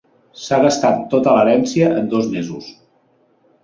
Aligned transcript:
S'ha 0.43 0.57
gastat 0.63 1.05
tota 1.13 1.37
l'herència 1.37 1.93
en 2.01 2.11
dos 2.17 2.35
mesos. 2.37 2.77